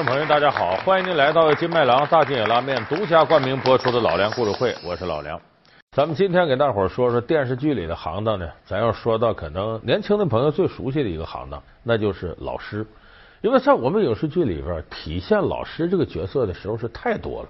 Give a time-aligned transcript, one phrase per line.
[0.00, 5.38] 观众朋友，大家好，欢迎您来到金麦郎大金野拉面独家冠名播出的老梁故事会，我是老梁。
[5.92, 12.86] 咱们今天给大伙儿说说电视剧里的行当呢，咱要说到可能年轻的朋友最熟悉的一个行当，那就是老师。
[13.42, 17.48] 因为在我们影视剧里边，体现老师这个角色的时候是太多了。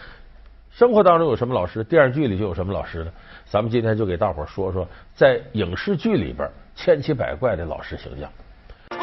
[0.69, 3.11] 生活当中有什么老师，电视剧里就有什么老师呢？
[3.45, 8.29] 咱们今天就给大伙说说，在影视剧里边千奇百怪的老师形象。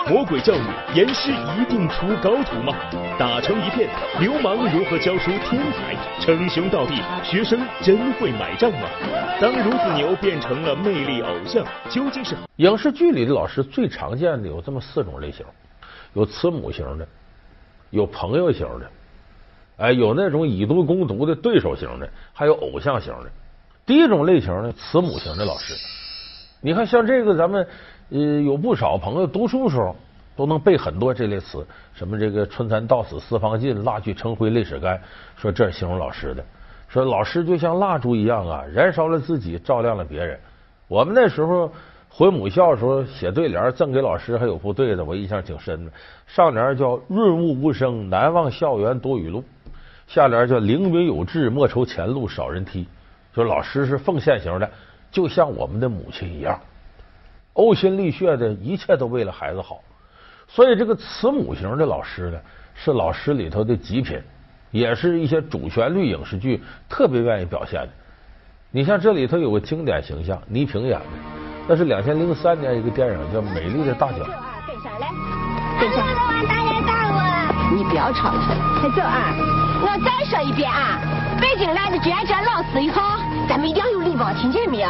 [0.06, 0.60] 魔鬼教育，
[0.94, 2.76] 严师一定出高徒吗？
[3.18, 3.88] 打成一片，
[4.20, 5.96] 流氓如何教出天才？
[6.20, 8.88] 称兄道弟，学生真会买账吗？
[9.40, 12.36] 当孺子牛变成了魅力偶像，究竟是？
[12.56, 15.44] 影视剧里的老师最常见的有这么四种类型。
[16.14, 17.06] 有慈母型的，
[17.90, 18.90] 有朋友型的，
[19.76, 23.30] 哎，有那种以毒攻毒的对手型的，还有偶像型的。
[23.84, 25.74] 第一种类型呢，慈母型的老师，
[26.60, 27.66] 你看像这个，咱们
[28.10, 29.94] 呃有不少朋友读书时候
[30.36, 35.00] 都能背很多这类词，什么这个春蚕到死丝方尽，蜡炬成灰泪始干，
[35.36, 36.44] 说这形容老师的。
[36.88, 40.38] 说老师就像蜡烛一样啊，燃烧了自己，照亮了别人。
[40.86, 41.72] 我们那时候。
[42.16, 45.90] 回母校的时候写对联赠给老师，还有副对子，我印象挺深的。
[46.28, 49.42] 上联叫“润物无声，难忘校园多雨露”，
[50.06, 52.86] 下联叫“凌云有志，莫愁前路少人梯”。
[53.34, 54.70] 就老师是奉献型的，
[55.10, 56.56] 就像我们的母亲一样，
[57.54, 59.80] 呕心沥血的，一切都为了孩子好。
[60.46, 62.38] 所以这个慈母型的老师呢，
[62.74, 64.22] 是老师里头的极品，
[64.70, 67.88] 也是一些主旋律影视剧特别愿意表现的。
[68.70, 71.43] 你像这里头有个经典形象，倪萍演的。
[71.66, 74.18] 那是两千零三年一个电影叫《美丽的大脚》。
[74.18, 75.08] 等下来，
[75.80, 75.96] 等下。
[76.46, 77.74] 大爷大我。
[77.74, 79.32] 你不要吵了，快走啊！
[79.80, 81.00] 我再说一遍啊！
[81.40, 83.00] 北京来的志愿者老师以后，
[83.48, 84.88] 咱们一定要有礼貌，听见没有？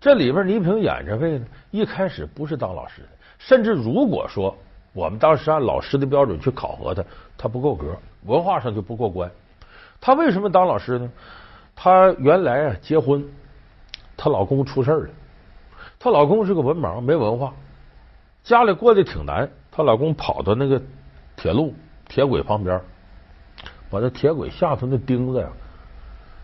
[0.00, 3.08] 这里边倪萍演这位呢，一开始不是当老师的，
[3.38, 4.56] 甚至如果说
[4.92, 7.02] 我们当时按老师的标准去考核他，
[7.36, 9.28] 他不够格，文化上就不过关。
[10.00, 11.10] 他为什么当老师呢？
[11.74, 13.22] 他原来啊结婚。
[14.18, 15.08] 她老公出事了，
[15.98, 17.54] 她老公是个文盲，没文化，
[18.42, 19.48] 家里过得挺难。
[19.70, 20.82] 她老公跑到那个
[21.36, 21.72] 铁路
[22.08, 22.80] 铁轨旁边，
[23.88, 25.46] 把那铁轨下头那钉子呀，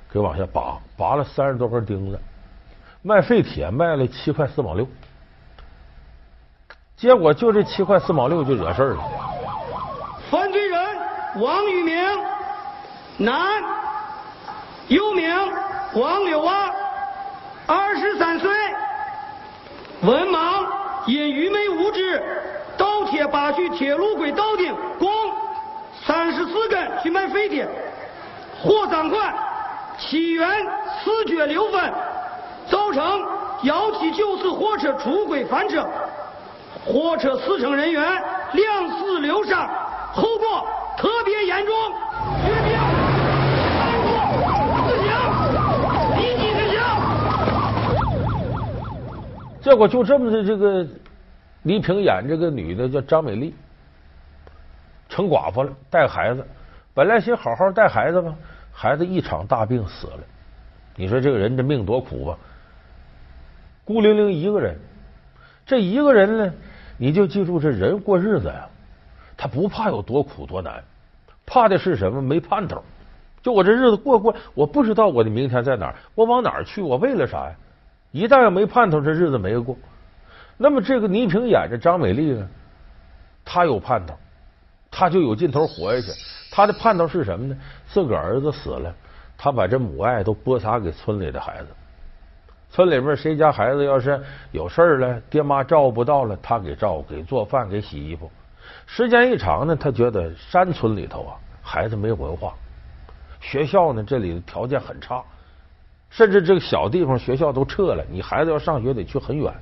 [0.09, 2.21] 给往下拔，拔了三十多根钉子，
[3.03, 4.87] 卖废铁卖了七块四毛六，
[6.97, 9.03] 结果就这七块四毛六就惹事了。
[10.31, 10.79] 犯罪人
[11.41, 11.97] 王玉明，
[13.19, 13.61] 男，
[14.87, 15.29] 又名
[15.97, 16.84] 王柳娃。
[17.67, 18.51] 二十三岁，
[20.03, 20.67] 文盲，
[21.07, 22.23] 因愚昧无知，
[22.77, 25.11] 倒贴八具铁路轨道钉，共
[26.07, 27.67] 三十四根去卖废铁，
[28.63, 29.35] 获赃款
[29.99, 30.47] 七元
[31.03, 31.91] 四角六分，
[32.69, 33.27] 造成
[33.63, 35.89] 幺七九次火车出轨翻车，
[36.85, 38.23] 火车四乘人员
[38.53, 39.67] 两死六伤，
[40.13, 40.69] 后果
[40.99, 41.75] 特别严重。
[49.65, 50.87] 结果就这么的，这个
[51.63, 53.55] 倪萍演这个女的叫张美丽，
[55.09, 56.47] 成寡妇了，带孩子，
[56.93, 58.35] 本来想好好带孩子吧，
[58.71, 60.19] 孩子一场大病死了。
[60.97, 62.39] 你说这个人这命多苦吧？
[63.87, 64.77] 孤零零一个人，
[65.65, 66.53] 这一个人呢，
[66.99, 68.69] 你就记住，这人过日子呀，
[69.35, 70.85] 他不怕有多苦多难，
[71.47, 72.21] 怕的是什么？
[72.21, 72.85] 没盼头。
[73.43, 76.83] 就我这日子过过，我不知道我的明天在哪儿，我往哪儿去？
[76.83, 77.55] 我为了啥呀？
[78.15, 79.77] 一旦要没盼头，这日子没过。
[80.57, 82.49] 那么这个倪萍演着张美丽呢，
[83.45, 84.15] 她有盼头，
[84.89, 86.13] 她就有劲头活下去。
[86.49, 87.57] 她的盼头是什么呢？
[87.89, 88.95] 自个儿子死了，
[89.37, 91.67] 她把这母爱都播撒给村里的孩子。
[92.71, 94.23] 村里边谁家孩子要是
[94.53, 98.31] 有事儿了，爹妈照顾不到了，她给照顾，给做饭，给洗衣服。
[98.87, 102.55] 时间一长呢，她觉得山村里头啊，孩子没文化，
[103.41, 105.21] 学校呢这里的条件很差，
[106.15, 109.53] 甚至这个小地方学校都撤了，你孩子要上学得去很远。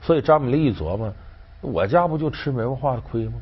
[0.00, 1.12] 所以张美丽一琢磨，
[1.60, 3.34] 我家不就吃没文化的亏吗？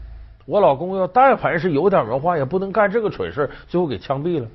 [0.44, 4.46] 我老公要但凡是有点文化，也不能干这个蠢事，最后给枪毙了。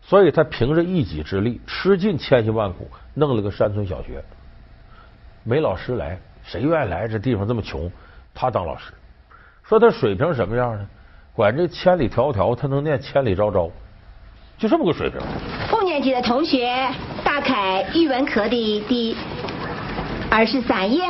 [0.00, 4.22] 所以他凭着一己之力，吃尽千辛万苦，弄了个山村小学。
[5.42, 7.08] 没老师来，谁愿意来？
[7.08, 7.90] 这地方这么穷，
[8.32, 8.92] 他当老师。
[9.64, 10.86] 说他水平什么样呢？
[11.34, 13.68] 管这千里迢迢，他能念千里昭昭，
[14.56, 15.20] 就这么个水平。
[16.00, 16.66] 五年级的同学，
[17.22, 19.14] 打开语文课的第
[20.30, 21.02] 二十三页，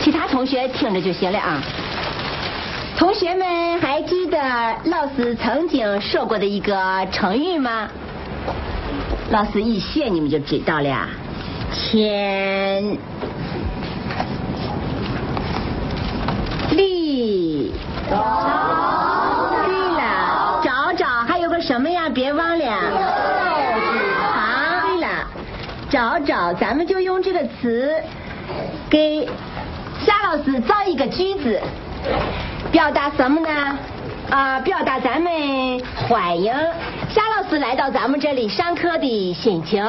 [0.00, 1.60] 其他同学听着就行了啊。
[2.96, 4.38] 同学们还记得
[4.84, 7.88] 老师曾经说过的一个成语吗？
[9.32, 11.08] 老师一写你们就知道了。
[11.72, 12.96] 千
[16.70, 17.72] 里。
[26.42, 27.94] 好，咱们就用这个词
[28.90, 29.24] 给
[30.04, 31.60] 夏老师造一个句子。
[32.72, 33.78] 表达什么呢？
[34.28, 35.30] 啊，表达咱们
[35.94, 36.52] 欢迎
[37.08, 39.84] 夏老师来到咱们这里上课的心情。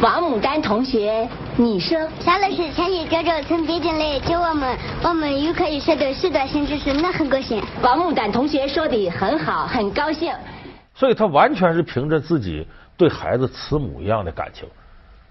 [0.00, 7.62] 王牡丹同学，你说夏老师千里迢迢从北京来教我们，我们又可以学到许多新知识，那很高兴。
[7.80, 10.32] 王牡丹同学说的很好，很高兴。
[10.96, 12.66] 所以他完全是凭着自己
[12.96, 14.68] 对孩子慈母一样的感情。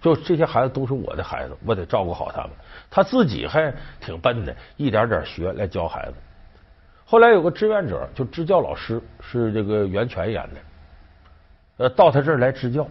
[0.01, 2.51] 就这些孩子都是我的孩子，我得照顾好他们。
[2.91, 6.13] 他自己还挺笨的，一点点学来教孩子。
[7.05, 10.59] 后来有个志愿者，就支教老师，是这个袁泉演的，
[11.77, 12.87] 呃，到他这儿来支教，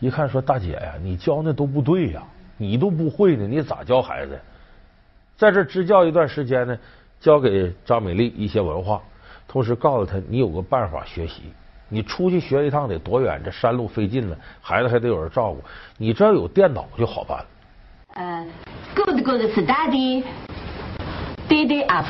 [0.00, 2.24] 一看说：“大姐呀，你教那都不对呀，
[2.56, 4.36] 你都不会呢，你咋教孩子？”
[5.36, 6.76] 在这支教一段时间呢，
[7.20, 9.00] 教给张美丽一些文化，
[9.46, 11.52] 同时告诉他你有个办法学习。
[11.88, 13.40] 你出去学一趟得多远？
[13.44, 15.62] 这山路费劲呢，孩子还得有人照顾。
[15.96, 17.44] 你只要有电脑就好办了。
[18.14, 18.46] 呃
[18.94, 20.22] ，good good study,
[21.48, 22.06] day day up，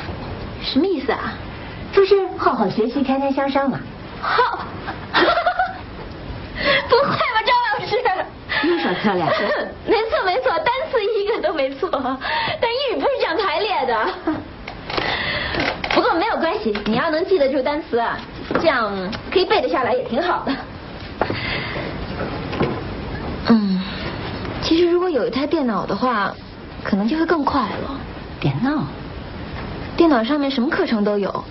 [0.61, 1.33] 什么意思啊？
[1.91, 3.79] 就是好好学习，天天向上嘛。
[4.21, 4.65] 好，
[5.13, 7.95] 不会吧，张老师？
[8.67, 9.27] 又说漂亮。
[9.87, 14.07] 没错没错，单词一个都没错，但英语不是这样排列的。
[15.95, 18.01] 不过没有关系，你要能记得住单词。
[18.55, 18.91] 这样
[19.31, 20.55] 可以背得下来，也挺好的。
[23.47, 23.81] 嗯，
[24.61, 26.33] 其实如果有一台电脑的话，
[26.83, 27.99] 可能就会更快了。
[28.39, 28.83] 电脑？
[29.95, 31.43] 电脑上面什么课程都有。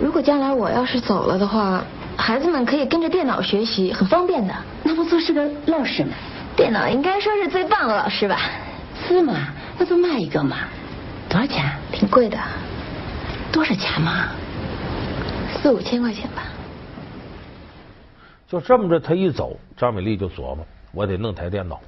[0.00, 1.82] 如果将来我要是走了的话，
[2.16, 4.54] 孩子们可以跟着电脑学习，很方便的。
[4.82, 6.10] 那不就是个老师吗？
[6.56, 8.38] 电脑应该说是最棒的老师吧？
[9.06, 9.34] 是吗？
[9.78, 10.56] 那就卖一个嘛。
[11.28, 11.64] 多少钱？
[11.92, 12.38] 挺贵的。
[13.52, 14.28] 多少钱嘛？
[15.62, 16.44] 四五千块钱吧，
[18.48, 21.80] 就这么着，他一走，张美丽就琢磨：我得弄台电脑，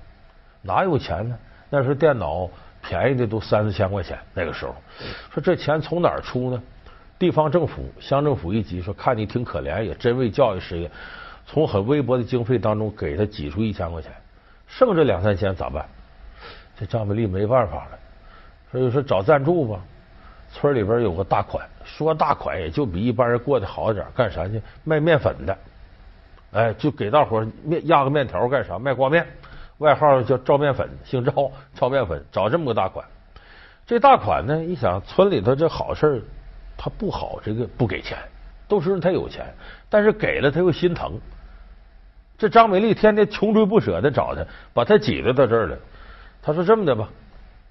[0.61, 1.39] 哪有钱呢？
[1.71, 2.51] 那时候电脑
[2.87, 4.75] 便宜的都三四千块钱，那个时候，
[5.33, 6.63] 说这钱从哪儿出呢？
[7.19, 10.91] 地方政府、乡政府一急，说看你挺可怜，也真为教育事业，
[11.47, 14.13] 从很微薄的经费当中给他挤出一千块钱，
[14.67, 15.87] 剩这两三千咋办？
[16.79, 17.99] 这张美丽没办法了，
[18.71, 19.81] 所以说找赞助吧。
[20.53, 21.67] 村里边有个大款。
[21.85, 24.63] 说大款也就比一般人过得好点，干啥去？
[24.85, 25.59] 卖面粉的，
[26.53, 28.79] 哎，就给大伙面压个面条干啥？
[28.79, 29.27] 卖挂面，
[29.79, 33.05] 外号叫赵面粉，姓赵， 赵面粉，找这么个大款。
[33.85, 36.23] 这大款呢，一想村里头这好事
[36.77, 38.17] 他不好，这个不给钱，
[38.69, 39.53] 都知道他有钱，
[39.91, 41.19] 但是给了他又心疼。
[42.39, 45.77] 这张美丽天天穷追不舍的找他，把他挤兑到这儿了。
[46.41, 47.09] 他说这么的吧，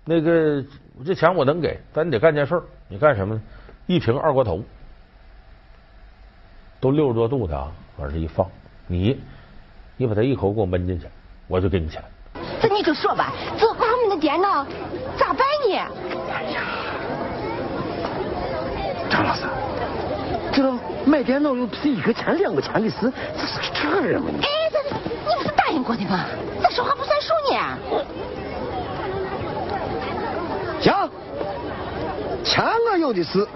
[0.03, 0.63] 那个
[1.05, 3.41] 这钱我能给，但你得干件事你干什么呢？
[3.87, 4.63] 一瓶二锅头，
[6.79, 8.49] 都六十多度的啊，往这一放，
[8.87, 9.19] 你
[9.97, 11.07] 你把它一口给我闷进去，
[11.47, 12.01] 我就给你钱。
[12.61, 14.65] 这你就说吧，这俺们的电脑
[15.17, 15.75] 咋办呢？
[16.31, 16.61] 哎呀，
[19.09, 19.43] 张老师，
[20.51, 20.71] 这
[21.05, 24.29] 买电脑又不是一个钱两个钱的事，这是个这人吗？
[24.41, 26.25] 哎，这你不是答应过的吗？
[26.61, 27.77] 这说话不算数呢。
[30.81, 30.93] 行，
[32.43, 33.47] 钱我有的是。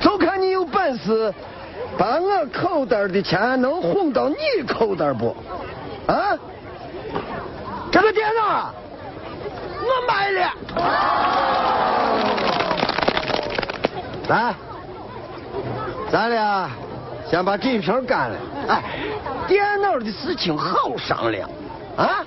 [0.00, 1.32] 就看你有本事，
[1.98, 5.36] 把我口袋的钱能哄到你口袋不？
[6.06, 6.36] 啊？
[7.92, 8.72] 这个电脑
[9.82, 10.52] 我买了，
[14.28, 14.54] 来，
[16.10, 16.70] 咱俩
[17.28, 18.36] 先把这一瓶干了。
[18.68, 18.82] 哎，
[19.48, 21.50] 电脑的事情好商量
[21.96, 22.24] 啊。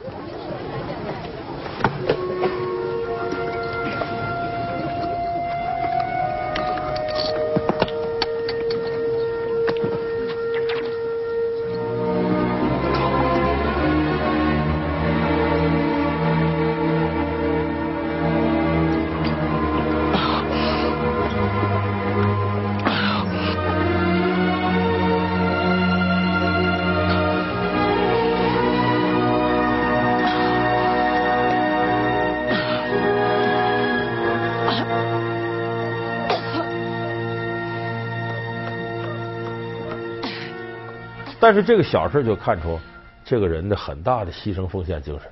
[41.44, 42.80] 但是这个小事就看出
[43.26, 45.30] 这个人的很大的牺牲奉献精神。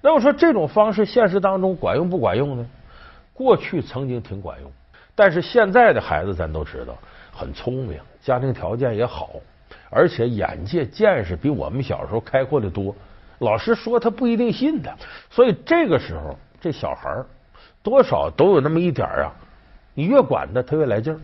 [0.00, 2.64] 那么说这种方式现实当中管用不管用呢？
[3.34, 4.70] 过去曾经挺管用，
[5.16, 6.96] 但是现在的孩子咱都知道
[7.32, 9.30] 很聪明，家庭条件也好，
[9.90, 12.94] 而且眼界见识比我们小时候开阔的多。
[13.40, 14.94] 老师说他不一定信他，
[15.28, 17.20] 所以这个时候这小孩
[17.82, 19.34] 多少都有那么一点啊，
[19.92, 21.18] 你越管他，他越来劲儿。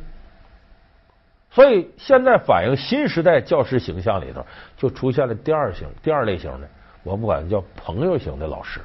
[1.54, 4.44] 所以现在反映新时代教师形象里头，
[4.76, 6.68] 就出现了第二型、第二类型的，
[7.04, 8.80] 我们管叫朋友型的老师，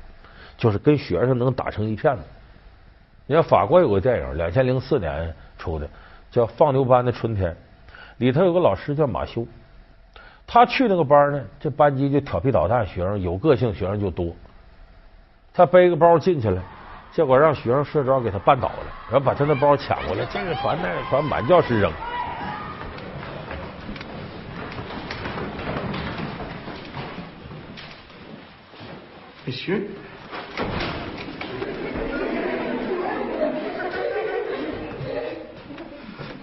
[0.55, 2.21] 就是跟学生能打成一片的。
[3.25, 5.89] 你看法国有个电影，两千零四年出的，
[6.29, 7.51] 叫《放牛班的春天》，
[8.17, 9.47] 里头有个老师叫马修，
[10.45, 14.35] 他去那个班呢，这班级就调皮捣蛋，学生有个性学生就多。
[15.51, 16.61] 他背个包进去了，
[17.11, 21.91] 结果让学生社招给他绊倒了，然后把他那包抢过来，这个传那个传，满教室扔。
[29.45, 29.89] Messieurs.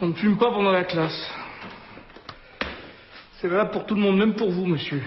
[0.02, 1.30] On ne fume pas pendant la classe.
[3.40, 5.00] C'est valable pour tout le monde, même pour vous, monsieur.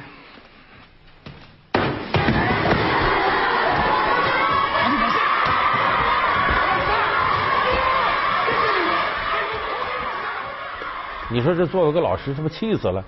[11.39, 13.01] 你说这作为个老师，是不气死了？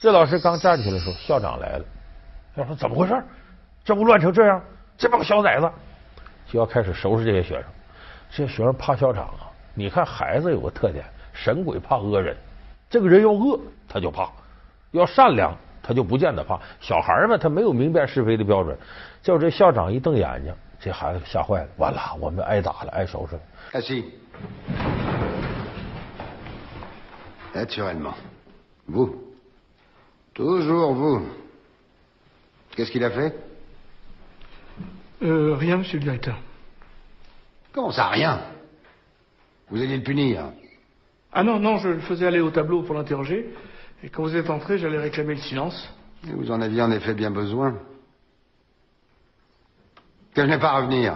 [0.00, 1.84] 这老师刚站起来的时候，校长来了，
[2.56, 3.22] 要说怎么回事？
[3.84, 4.60] 这不乱成这样？
[4.98, 5.70] 这帮小崽子
[6.48, 7.64] 就要开始收拾这些学生。
[8.32, 9.46] 这些学生怕校长啊！
[9.74, 12.36] 你看孩子有个特点，神鬼怕恶人。
[12.90, 14.28] 这个人要恶他就怕，
[14.90, 16.58] 要善良他就不见得怕。
[16.80, 18.76] 小孩们他没有明辨是非的标准。
[19.22, 23.40] 叫这校长一瞪眼睛，这孩子吓坏了，完了，我们挨打了，挨收拾了。
[23.70, 24.04] 开心。
[27.55, 28.15] Naturellement.
[28.87, 29.15] Vous.
[30.33, 31.21] Toujours vous.
[32.75, 33.35] Qu'est-ce qu'il a fait
[35.21, 36.37] Euh, rien, monsieur le directeur.
[37.73, 38.41] Comment ça, rien
[39.69, 40.51] Vous alliez le punir
[41.33, 43.53] Ah non, non, je le faisais aller au tableau pour l'interroger.
[44.03, 45.93] Et quand vous êtes entré, j'allais réclamer le silence.
[46.27, 47.77] Et Vous en aviez en effet bien besoin.
[50.33, 51.15] Que je n'ai pas à revenir.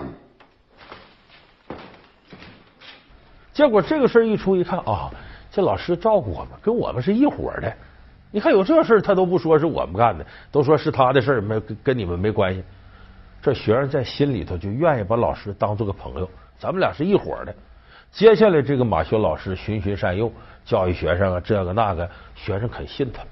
[3.54, 5.12] 结果这个事儿一出，一看啊，
[5.59, 7.75] 这老师照顾我们，跟我们是一伙的。
[8.31, 12.62] 你看有这事儿，他都不说是我们干的，都说是他的事儿，没跟你们没关系。
[13.43, 17.53] 这学生在心里头就愿意把老师当做个朋友，咱们俩是一伙的。
[18.12, 20.31] 接下来这个马修老师循循善诱，
[20.65, 23.25] 教育学生啊，这个那个，学生肯信他。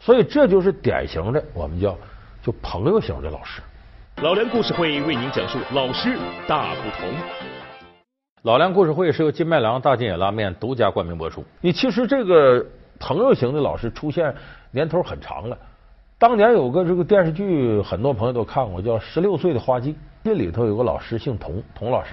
[0.00, 1.96] 所以这就是典型的我们叫
[2.42, 3.62] 就朋友型的老师。
[4.22, 6.18] 老梁故事会为您讲述老师
[6.48, 7.59] 大不同。
[8.42, 11.44] 老梁故事会是由金麦郎大金野拉面独家冠名播出。
[11.60, 12.64] 你其实这个
[12.98, 14.34] 朋友型的老师出现
[14.70, 15.58] 年头很长了。
[16.18, 19.92] 当年有个这个电视剧，很多朋友都看过，叫《十六岁的花季》。
[20.24, 22.12] 这里头有个老师姓童，童老师，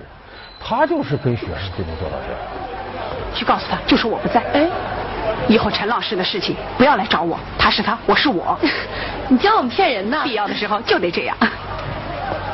[0.60, 2.42] 他就是跟学生这么做到这样。
[3.34, 4.42] 去告诉他，就说我不在。
[4.52, 4.70] 哎，
[5.48, 8.60] 以后陈老师的事情不要来找我，他是他，我是我。
[9.30, 10.20] 你教我们骗人呢？
[10.26, 11.38] 必要的时候就得这样。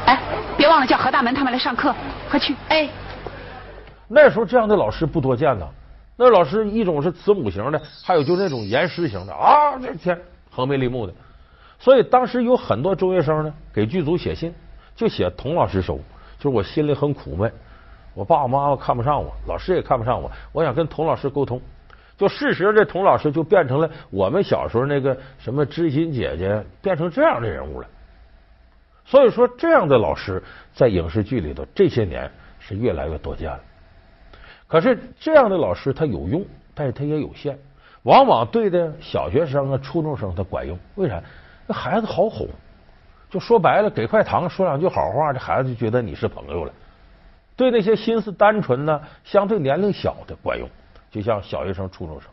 [0.05, 0.19] 哎，
[0.55, 1.91] 别忘了叫何大门他们来上课，
[2.29, 2.55] 快去。
[2.69, 2.87] 哎，
[4.13, 5.67] 那时候这样的老师不多见呐。
[6.15, 10.19] 那老师一种是慈母型的，还有就那种严师型的啊，这天
[10.51, 11.13] 横眉立目的。
[11.79, 14.53] 所以当时有很多中学生呢，给剧组写信，
[14.95, 15.97] 就写童老师收，
[16.37, 17.51] 就是我心里很苦闷，
[18.13, 21.59] 我爸爸妈妈看不上我，老师也看不上我，我想跟童老师沟通。
[22.15, 27.87] 就事实，这童老师就变成了我们小时候那个什么知心姐姐，变成这样的人物了。
[29.03, 30.41] 所以说，这样的老师
[30.75, 33.59] 在影视剧里头这些年是越来越多见了。
[34.67, 37.57] 可是这样的老师他有用，但是他也有限，
[38.03, 41.21] 往往对的小学生啊、初中生他管用，为啥？
[41.67, 42.47] 那孩子好哄，
[43.29, 46.73] 就说白了，给块糖，说两句好话，这孩子就觉得你是朋友了。
[47.55, 50.67] 对那些心思单纯呢、相对年龄小的管用，
[51.11, 52.29] 就像小学生、初中生。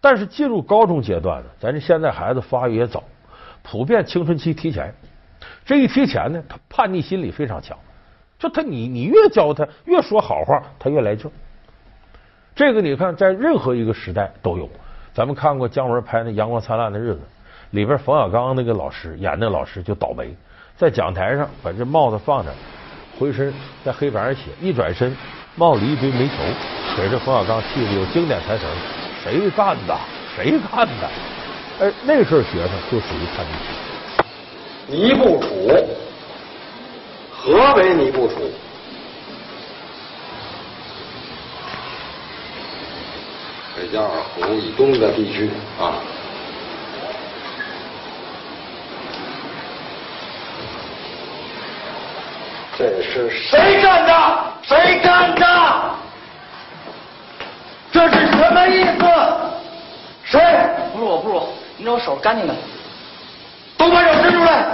[0.00, 3.02] 但是进入高中阶段呢，咱这现在孩子发育也早，
[3.62, 4.94] 普遍青春期提前。
[5.64, 7.76] 这一提前呢，他叛逆心理非常强，
[8.38, 11.30] 就他你你越教他，越说好话，他越来劲。
[12.58, 14.68] 这个你看，在任何一个时代都有。
[15.14, 17.20] 咱们看过姜文拍那《阳光灿烂的日子》，
[17.70, 20.34] 里边冯小刚那个老师演那老师就倒霉，
[20.76, 22.50] 在讲台上把这帽子放着，
[23.16, 25.16] 浑身在黑板上写，一转身
[25.54, 26.34] 帽里一堆煤球，
[26.96, 28.64] 给这冯小刚气的有经典台词
[29.22, 29.96] ：“谁干的？
[30.34, 31.08] 谁干的？”
[31.78, 33.68] 哎，那时候学生就属于叛逆期。
[34.88, 35.48] 你不处，
[37.30, 38.50] 何为你不处？
[43.80, 45.94] 北京二湖以东的地区啊，
[52.76, 54.12] 这是谁干的？
[54.62, 55.94] 谁干的？
[57.92, 58.90] 这是什么意思？
[60.24, 60.40] 谁？
[60.92, 62.54] 不是我，不是我，你让我手干净的。
[63.76, 64.66] 都把手伸出来！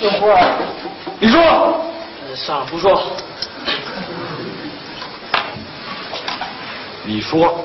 [0.00, 0.38] 永福啊，
[1.18, 3.00] 你说，呃算了，不说了。
[7.04, 7.64] 你说，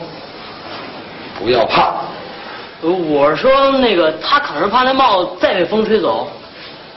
[1.37, 1.93] 不要怕。
[2.81, 6.29] 呃我说那个，他可能是怕那帽子再被风吹走。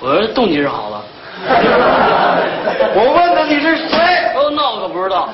[0.01, 1.03] 我说动机是好的。
[2.95, 3.99] 我问他你是谁？
[4.37, 5.29] 哦，那我可不知道。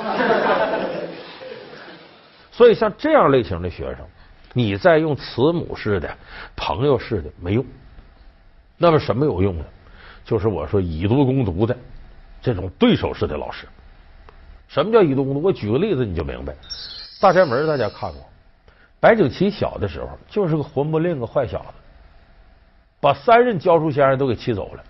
[2.51, 3.99] 所以像这样类型的学生，
[4.55, 6.09] 你再用慈母式的、
[6.57, 7.65] 朋友式的没用。
[8.79, 9.65] 那么什么有用呢？
[10.25, 11.77] 就是我说以毒攻毒的
[12.41, 13.67] 这种对手式的老师。
[14.69, 15.43] 什么叫以毒攻毒？
[15.43, 16.55] 我举个例子你就明白。
[17.21, 18.23] 大宅门大家看过，
[19.01, 21.75] 白景琦小的时候就是个混不吝个坏小子，
[23.01, 24.85] 把三任教书先生都给气走了，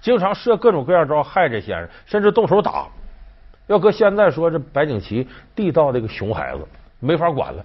[0.00, 2.88] 经常设各种各样招害这先生，甚至动手打。
[3.66, 6.66] 要搁现在说，这白景琦地道的一个熊孩子，
[6.98, 7.64] 没法管了。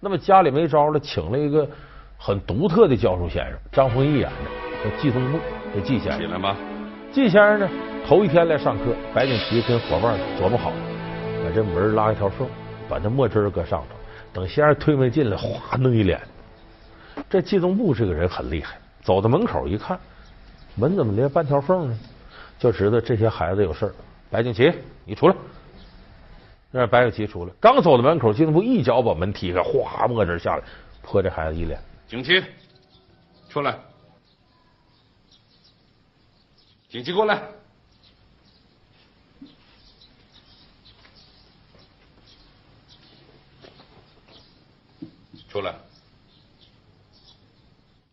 [0.00, 1.68] 那么家里没招了，请了一个
[2.18, 5.38] 很独特的教书先生，张丰毅演的，叫季东木，
[5.74, 6.20] 这季先生。
[6.20, 6.54] 起来吧。
[7.10, 7.68] 季先生呢，
[8.06, 10.70] 头一天来上课，白景琦跟伙伴琢磨好，
[11.42, 12.46] 把这门拉一条缝，
[12.86, 13.96] 把那墨汁搁上头，
[14.30, 16.20] 等先生推门进来，哗弄一脸。
[17.30, 19.98] 这季东木这个人很厉害，走到门口一看，
[20.74, 21.98] 门怎么连半条缝呢？
[22.58, 23.92] 就知道这些孩子有事儿。
[24.30, 24.70] 白景琦，
[25.06, 25.34] 你出来。
[26.70, 30.62] 让白景琦出来，刚走到门口，季东木一脚把门踢开，哗，墨汁下来，
[31.00, 31.80] 泼这孩子一脸。
[32.06, 32.42] 景琦，
[33.48, 33.74] 出来。
[36.94, 37.42] 紧急，过来。
[45.48, 45.74] 出来。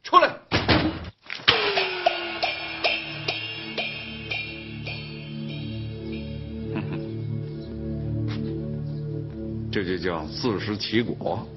[0.02, 0.36] 出来。
[9.72, 11.48] 这就叫自食其果。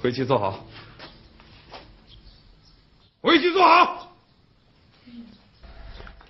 [0.00, 0.64] 回去坐好。
[3.20, 4.11] 回去坐好。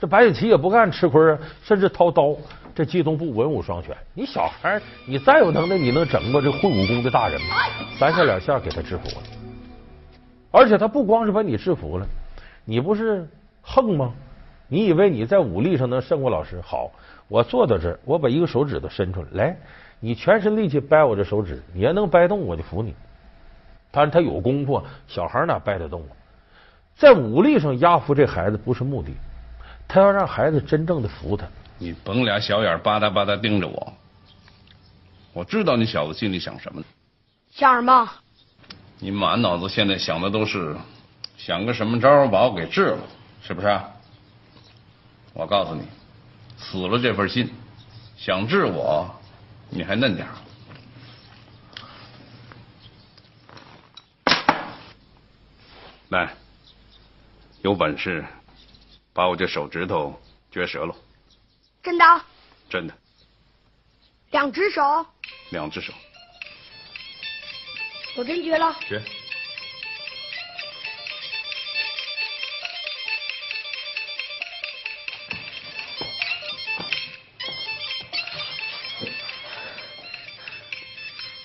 [0.03, 2.35] 这白景琦也不干吃亏啊，甚至掏刀。
[2.75, 7.55] 这季东部文武双全，你小孩你再有能耐，你能整过这会武功的大人吗？
[7.97, 9.23] 三下两下给他制服了。
[10.51, 12.07] 而且他不光是把你制服了，
[12.65, 13.29] 你不是
[13.61, 14.13] 横吗？
[14.67, 16.61] 你以为你在武力上能胜过老师？
[16.63, 16.91] 好，
[17.29, 19.57] 我坐到这儿，我把一个手指头伸出来，来，
[20.01, 22.93] 你全身力气掰我这手指，你要能掰动，我就服你。
[23.93, 26.11] 但是他有功夫，小孩哪掰得动啊？
[26.97, 29.13] 在武力上压服这孩子不是目的，
[29.89, 31.47] 他要让孩子真正的服他。
[31.79, 33.93] 你甭俩小眼吧嗒吧嗒盯着我，
[35.33, 36.87] 我知道你小子心里想什么呢。
[37.51, 38.09] 想什么？
[38.99, 40.77] 你满脑子现在想的都是
[41.37, 42.99] 想个什么招把我给治了，
[43.43, 43.81] 是不是？
[45.35, 45.83] 我告诉你，
[46.57, 47.51] 死了这份心，
[48.17, 49.13] 想治我，
[49.71, 50.29] 你还嫩点
[56.11, 56.33] 来，
[57.63, 58.25] 有本事
[59.15, 60.19] 把我这手指头
[60.51, 60.95] 撅折了。
[61.83, 62.05] 真的？
[62.71, 62.95] 真的。
[64.31, 65.07] 两只手？
[65.51, 65.93] 两只手。
[68.17, 68.75] 我真撅了。
[68.89, 69.03] 绝。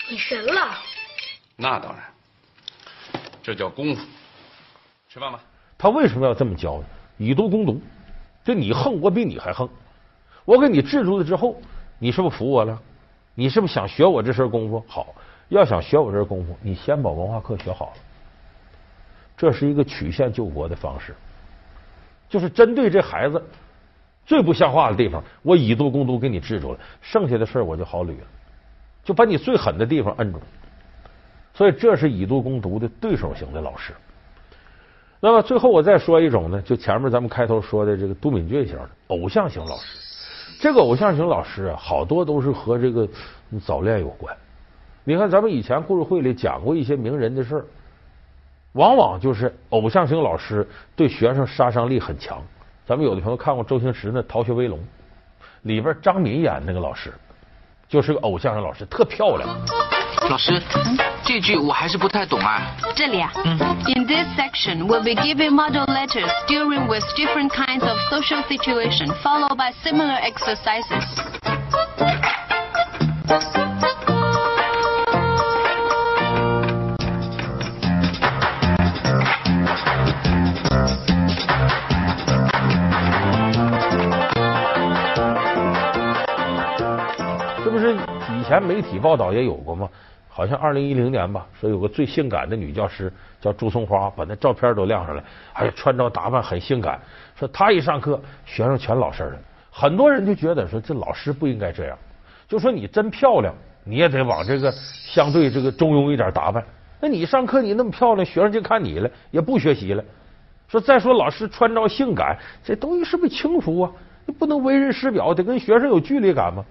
[0.09, 0.77] 你神了。
[1.57, 2.13] 那当然，
[3.43, 4.01] 这叫功夫。
[5.09, 5.41] 吃饭吧。
[5.77, 6.85] 他为什么要这么教呢？
[7.17, 7.81] 以毒攻毒。
[8.43, 9.67] 就你横，我比你还横。
[10.45, 11.55] 我给你制住了之后，
[11.99, 12.79] 你是不是服我了？
[13.35, 14.81] 你是不是想学我这身功夫？
[14.87, 15.13] 好，
[15.49, 17.93] 要想学我这身功夫，你先把文化课学好了。
[19.35, 21.13] 这是一个曲线救国的方式。
[22.29, 23.43] 就是针对这孩子
[24.25, 28.27] 最不像话的地方，我以毒攻毒给你治住了，剩下的事儿我就好捋了，
[29.03, 30.39] 就把你最狠的地方摁住。
[31.53, 33.93] 所以这是以毒攻毒的对手型的老师。
[35.19, 39.97] 那么最后我再说一种呢，就前面咱们开头说的这个都敏俊型的偶像型老师。
[40.59, 43.07] 这个偶像型老师啊，好多都是和这个
[43.65, 44.35] 早恋有关。
[45.03, 47.65] 你看，咱们以前故事会里讲过一些名人的事儿，
[48.73, 52.41] 往往就是偶像型老师对学生杀伤力很强。
[52.85, 54.77] 咱们有的朋友看过周星驰的《逃学威龙》，
[55.63, 57.13] 里边张敏演那个老师
[57.87, 59.49] 就是个偶像型老师，特漂亮。
[60.29, 60.61] 老师，
[61.23, 62.61] 这句我还是不太懂啊。
[62.95, 63.31] 这里啊
[63.95, 69.55] ，In this section, we'll be giving model letters dealing with different kinds of social situation, followed
[69.55, 71.05] by similar exercises.
[87.63, 87.95] 这不是
[88.37, 89.87] 以前媒体报道也有过吗？
[90.37, 95.23] 好像二零一零年吧，说有个最性感的女教师叫朱松花，把那照片都亮上来，
[95.53, 96.99] 哎呀，穿着打扮很性感。
[97.35, 99.39] 说她一上课，学生全老实了。
[99.71, 101.97] 很多人就觉得说这老师不应该这样，
[102.47, 103.51] 就说你真漂亮，
[103.83, 106.63] 你也得往这个相对这个中庸一点打扮。
[107.01, 110.03] 那你上课你那么漂亮，学生就看你了，也不学习了。
[110.67, 113.91] 说再说老师穿着性感，这东西是不是轻浮啊？
[114.27, 116.63] 你不能为人师表，得跟学生有距离感吗？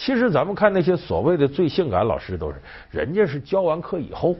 [0.00, 2.56] 其实咱们看那些所谓的最性感老师，都是
[2.90, 4.34] 人家是教完课以后，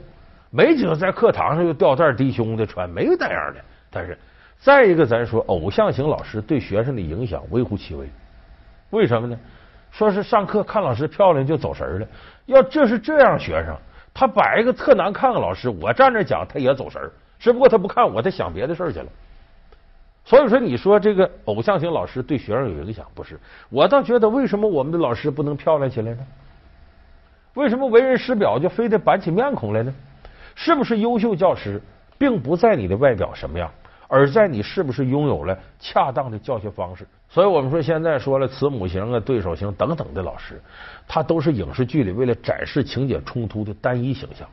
[0.49, 3.61] 没几个在课堂上又吊带低胸的穿，没有那样的。
[3.91, 4.17] 但是
[4.59, 8.09] 再一个，咱说偶像型老师对学生的影响微乎其微。
[8.89, 9.37] 为什么呢？
[9.91, 12.07] 说是上课看老师漂亮就走神了。
[12.47, 13.77] 要这是这样，学生
[14.15, 16.99] 他摆一个特难看的老师，我站着讲他也走神
[17.37, 19.05] 只不过他不看我，他想别的事去了。
[20.23, 23.39] 所以说，你说这个偶像型老师对学生有影响，不是？
[23.69, 26.19] 我倒觉得，为什么我们的老师不能漂亮起来呢？
[27.55, 29.93] 为什么为人师表就非得板起面孔来呢？
[30.55, 31.81] 是不是优秀教师，
[32.17, 33.69] 并不在你的外表什么样，
[34.07, 37.05] 而在你是不是拥有了恰当的教学方式？
[37.27, 40.61] 所以我们说，现在说了慈母型啊、对手型等等的老师，
[41.07, 44.47] 他都是影视剧里为了展示情节冲突的单一形象。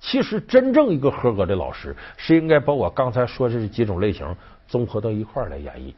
[0.00, 4.26] 其实，真正一个合格的老师，是应该把我刚才说的这几种类型。
[4.66, 5.94] 综合到一块儿来演绎，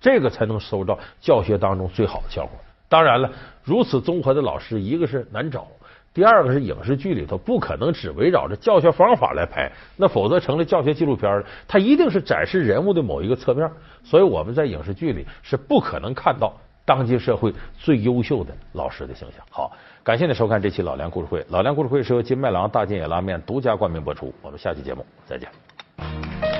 [0.00, 2.52] 这个才能收到教学当中最好的效果。
[2.88, 3.30] 当然了，
[3.64, 5.66] 如此综合的老师，一个是难找，
[6.14, 11.44] 第二个是影视剧里头不可能只围绕着教学方法来拍，那否则成了教学纪录片了。
[11.66, 13.68] 它一定是展示人物的某一个侧面，
[14.04, 19.44] 所以我们在影视剧里是不可能看到当今社会最优秀的老师的形象。
[19.50, 19.72] 好，
[20.04, 21.44] 感谢您收看这期老梁故事会。
[21.50, 24.32] 老梁故事会是由金麦郎大金野拉面独家冠名播出。
[24.42, 26.55] 我们下期节目再见。